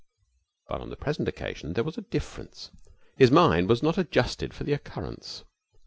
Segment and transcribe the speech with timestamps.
[0.67, 2.71] But on the present occasion there was a difference.
[3.17, 5.43] His mind was not adjusted for the occurrence.